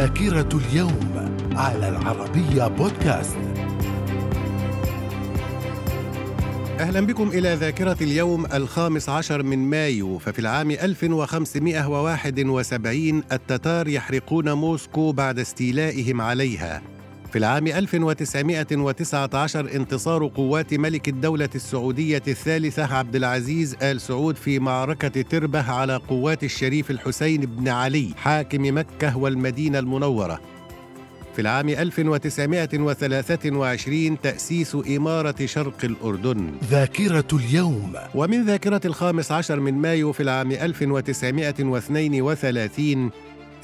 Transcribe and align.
ذاكرة 0.00 0.58
اليوم 0.58 1.36
على 1.52 1.88
العربية 1.88 2.66
بودكاست. 2.66 3.36
أهلا 6.80 7.00
بكم 7.00 7.28
إلى 7.28 7.54
ذاكرة 7.54 7.96
اليوم 8.00 8.46
الخامس 8.46 9.08
عشر 9.08 9.42
من 9.42 9.58
مايو 9.58 10.18
ففي 10.18 10.38
العام 10.38 10.70
1571 10.70 13.22
التتار 13.32 13.88
يحرقون 13.88 14.52
موسكو 14.52 15.12
بعد 15.12 15.38
استيلائهم 15.38 16.20
عليها. 16.20 16.82
في 17.30 17.38
العام 17.38 17.66
1919 17.66 19.76
انتصار 19.76 20.26
قوات 20.26 20.74
ملك 20.74 21.08
الدولة 21.08 21.48
السعودية 21.54 22.22
الثالثة 22.28 22.94
عبد 22.94 23.16
العزيز 23.16 23.76
آل 23.82 24.00
سعود 24.00 24.36
في 24.36 24.58
معركة 24.58 25.22
تربة 25.22 25.72
على 25.72 25.96
قوات 25.96 26.44
الشريف 26.44 26.90
الحسين 26.90 27.40
بن 27.40 27.68
علي 27.68 28.08
حاكم 28.16 28.78
مكة 28.78 29.18
والمدينة 29.18 29.78
المنورة. 29.78 30.40
في 31.34 31.40
العام 31.40 31.68
1923 31.68 34.20
تأسيس 34.20 34.76
إمارة 34.96 35.46
شرق 35.46 35.84
الأردن. 35.84 36.50
ذاكرة 36.64 37.28
اليوم. 37.32 37.92
ومن 38.14 38.46
ذاكرة 38.46 38.80
الخامس 38.84 39.32
عشر 39.32 39.60
من 39.60 39.74
مايو 39.74 40.12
في 40.12 40.22
العام 40.22 40.52
1932 40.52 43.10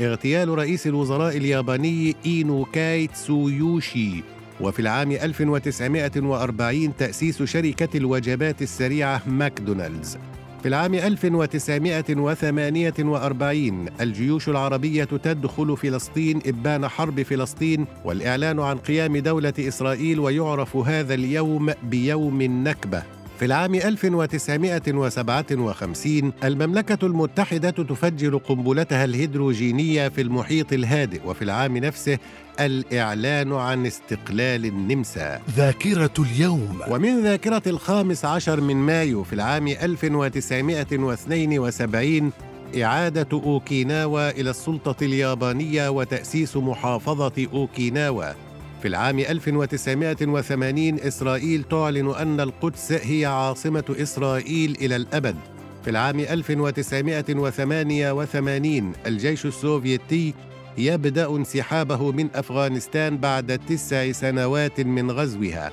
اغتيال 0.00 0.48
رئيس 0.48 0.86
الوزراء 0.86 1.36
الياباني 1.36 2.16
إينوكاي 2.26 3.06
تسويوشي 3.06 4.22
وفي 4.60 4.80
العام 4.80 5.12
1940 5.12 6.96
تأسيس 6.96 7.42
شركة 7.42 7.96
الوجبات 7.96 8.62
السريعة 8.62 9.22
ماكدونالدز. 9.26 10.18
في 10.62 10.68
العام 10.68 10.94
1948 10.94 13.86
الجيوش 14.00 14.48
العربية 14.48 15.04
تدخل 15.04 15.76
فلسطين 15.76 16.40
إبان 16.46 16.88
حرب 16.88 17.22
فلسطين 17.22 17.86
والإعلان 18.04 18.60
عن 18.60 18.78
قيام 18.78 19.16
دولة 19.16 19.54
إسرائيل 19.58 20.20
ويعرف 20.20 20.76
هذا 20.76 21.14
اليوم 21.14 21.72
بيوم 21.82 22.40
النكبة. 22.40 23.15
في 23.38 23.44
العام 23.44 23.74
1957 23.74 26.32
المملكة 26.44 27.06
المتحدة 27.06 27.70
تفجر 27.70 28.36
قنبلتها 28.36 29.04
الهيدروجينية 29.04 30.08
في 30.08 30.20
المحيط 30.20 30.72
الهادئ 30.72 31.20
وفي 31.26 31.42
العام 31.42 31.76
نفسه 31.76 32.18
الإعلان 32.60 33.52
عن 33.52 33.86
استقلال 33.86 34.66
النمسا. 34.66 35.40
ذاكرة 35.56 36.10
اليوم. 36.18 36.80
ومن 36.90 37.22
ذاكرة 37.22 37.62
الخامس 37.66 38.24
عشر 38.24 38.60
من 38.60 38.76
مايو 38.76 39.24
في 39.24 39.32
العام 39.32 39.68
1972 39.68 42.32
إعادة 42.82 43.28
أوكيناوا 43.32 44.30
إلى 44.30 44.50
السلطة 44.50 45.04
اليابانية 45.04 45.88
وتأسيس 45.88 46.56
محافظة 46.56 47.46
أوكيناوا. 47.52 48.45
في 48.82 48.88
العام 48.88 49.18
1980 49.18 51.00
إسرائيل 51.00 51.64
تعلن 51.64 52.10
أن 52.10 52.40
القدس 52.40 52.92
هي 52.92 53.26
عاصمة 53.26 53.84
إسرائيل 53.90 54.76
إلى 54.80 54.96
الأبد. 54.96 55.36
في 55.84 55.90
العام 55.90 56.20
1988 56.20 58.92
الجيش 59.06 59.46
السوفيتي 59.46 60.34
يبدأ 60.78 61.30
انسحابه 61.30 62.12
من 62.12 62.28
أفغانستان 62.34 63.18
بعد 63.18 63.60
تسع 63.68 64.12
سنوات 64.12 64.80
من 64.80 65.10
غزوها. 65.10 65.72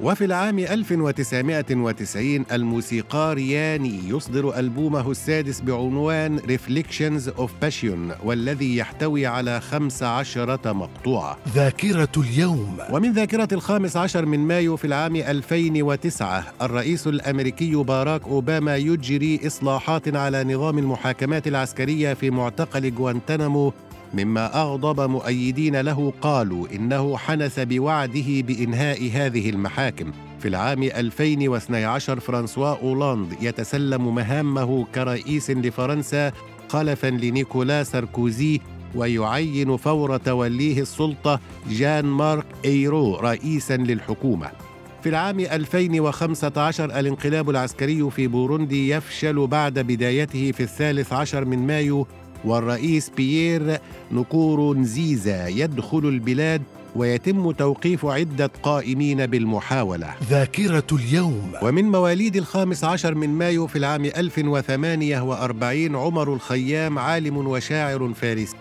وفي 0.00 0.24
العام 0.24 0.58
1990 0.58 2.44
الموسيقار 2.52 3.38
ياني 3.38 4.00
يصدر 4.08 4.58
ألبومه 4.58 5.10
السادس 5.10 5.60
بعنوان 5.60 6.38
Reflections 6.38 7.38
of 7.38 7.48
Passion 7.64 8.24
والذي 8.24 8.76
يحتوي 8.76 9.26
على 9.26 9.60
خمس 9.60 10.02
عشرة 10.02 10.72
مقطوعة. 10.72 11.38
ذاكرة 11.54 12.08
اليوم. 12.16 12.76
ومن 12.90 13.12
ذاكرة 13.12 13.48
الخامس 13.52 13.96
عشر 13.96 14.26
من 14.26 14.38
مايو 14.38 14.76
في 14.76 14.86
العام 14.86 15.16
2009 15.16 16.44
الرئيس 16.62 17.06
الأمريكي 17.06 17.74
باراك 17.74 18.22
أوباما 18.22 18.76
يجري 18.76 19.40
إصلاحات 19.46 20.16
على 20.16 20.44
نظام 20.44 20.78
المحاكمات 20.78 21.46
العسكرية 21.46 22.14
في 22.14 22.30
معتقل 22.30 22.92
غوانتنامو 22.98 23.72
مما 24.14 24.62
أغضب 24.62 25.10
مؤيدين 25.10 25.80
له 25.80 26.12
قالوا 26.20 26.66
إنه 26.74 27.16
حنث 27.16 27.60
بوعده 27.60 28.40
بإنهاء 28.40 29.10
هذه 29.12 29.50
المحاكم. 29.50 30.12
في 30.40 30.48
العام 30.48 30.82
2012 30.82 32.20
فرانسوا 32.20 32.82
أولاند 32.82 33.34
يتسلم 33.40 34.14
مهامه 34.14 34.86
كرئيس 34.94 35.50
لفرنسا 35.50 36.32
خلفا 36.68 37.06
لنيكولا 37.06 37.82
ساركوزي 37.82 38.60
ويعين 38.94 39.76
فور 39.76 40.16
توليه 40.16 40.80
السلطة 40.80 41.40
جان 41.70 42.04
مارك 42.04 42.46
إيرو 42.64 43.16
رئيسا 43.16 43.76
للحكومة. 43.76 44.50
في 45.02 45.08
العام 45.08 45.40
2015 45.40 46.84
الانقلاب 46.84 47.50
العسكري 47.50 48.10
في 48.10 48.26
بوروندي 48.26 48.88
يفشل 48.90 49.46
بعد 49.46 49.78
بدايته 49.78 50.52
في 50.52 50.62
الثالث 50.62 51.12
عشر 51.12 51.44
من 51.44 51.66
مايو 51.66 52.06
والرئيس 52.44 53.10
بيير 53.16 53.78
نكورونزيزا 54.12 55.48
يدخل 55.48 55.98
البلاد 55.98 56.62
ويتم 56.96 57.50
توقيف 57.50 58.06
عدة 58.06 58.50
قائمين 58.62 59.26
بالمحاولة. 59.26 60.14
ذاكرة 60.30 60.86
اليوم. 60.92 61.52
ومن 61.62 61.84
مواليد 61.84 62.36
الخامس 62.36 62.84
عشر 62.84 63.14
من 63.14 63.28
مايو 63.28 63.66
في 63.66 63.78
العام 63.78 64.04
1048 64.04 65.96
عمر 65.96 66.34
الخيام 66.34 66.98
عالم 66.98 67.36
وشاعر 67.36 68.12
فارسي 68.14 68.56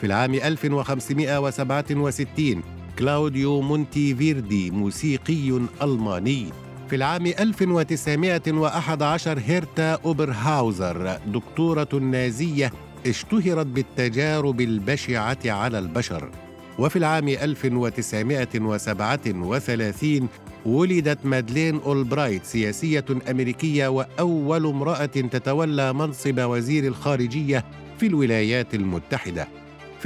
في 0.00 0.06
العام 0.06 0.34
1567 0.34 2.62
كلاوديو 2.98 3.60
مونتيفيردي 3.60 4.70
موسيقي 4.70 5.60
ألماني. 5.82 6.46
في 6.90 6.96
العام 6.96 7.26
1911 7.26 9.38
هيرتا 9.46 9.98
أوبرهاوزر 10.04 11.18
دكتورة 11.26 11.88
نازية 11.94 12.72
اشتهرت 13.06 13.66
بالتجارب 13.66 14.60
البشعة 14.60 15.38
على 15.44 15.78
البشر. 15.78 16.30
وفي 16.78 16.96
العام 16.96 17.28
1937 17.28 20.28
ولدت 20.66 21.26
مادلين 21.26 21.80
أولبرايت 21.80 22.44
سياسية 22.44 23.04
أمريكية 23.30 23.88
وأول 23.88 24.66
امرأة 24.66 25.06
تتولى 25.06 25.92
منصب 25.92 26.40
وزير 26.40 26.86
الخارجية 26.86 27.64
في 27.98 28.06
الولايات 28.06 28.74
المتحدة. 28.74 29.48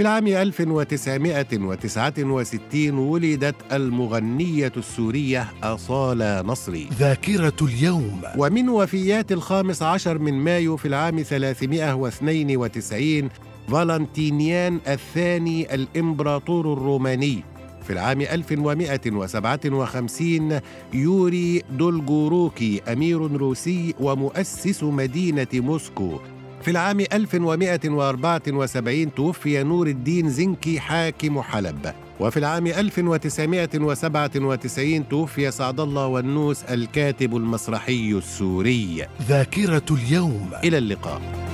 في 0.00 0.06
العام 0.06 0.27
1969 0.27 2.99
ولدت 2.99 3.55
المغنية 3.72 4.72
السورية 4.77 5.53
أصالة 5.62 6.43
نصري. 6.43 6.88
ذاكرة 6.99 7.56
اليوم. 7.62 8.21
ومن 8.38 8.69
وفيات 8.69 9.33
الخامس 9.33 9.83
عشر 9.83 10.19
من 10.19 10.34
مايو 10.34 10.77
في 10.77 10.88
العام 10.88 11.22
392 11.22 13.28
فالنتينيان 13.69 14.81
الثاني 14.88 15.75
الإمبراطور 15.75 16.72
الروماني. 16.72 17.44
في 17.82 17.93
العام 17.93 18.21
1157 18.21 20.61
يوري 20.94 21.62
دولغوروكي 21.71 22.82
أمير 22.88 23.37
روسي 23.37 23.94
ومؤسس 24.00 24.82
مدينة 24.82 25.49
موسكو. 25.55 26.19
في 26.62 26.71
العام 26.71 27.00
1174 27.00 29.15
توفي 29.15 29.62
نور 29.62 29.87
الدين 29.87 30.31
زنكي 30.31 30.81
حاكم 30.81 31.43
حلب. 31.43 31.93
وفي 32.21 32.37
العام 32.37 32.66
1997 32.66 35.09
توفي 35.09 35.50
سعد 35.50 35.81
الله 35.81 36.06
ونوس 36.06 36.65
الكاتب 36.65 37.37
المسرحي 37.37 38.12
السوري. 38.12 39.06
ذاكرة 39.28 39.84
اليوم. 39.91 40.50
إلى 40.65 40.78
اللقاء. 40.78 41.50